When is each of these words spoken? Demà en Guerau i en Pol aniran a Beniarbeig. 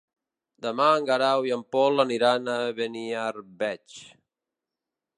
Demà 0.65 0.87
en 1.01 1.05
Guerau 1.09 1.45
i 1.49 1.53
en 1.59 1.61
Pol 1.77 2.05
aniran 2.05 2.51
a 2.57 2.57
Beniarbeig. 2.81 4.03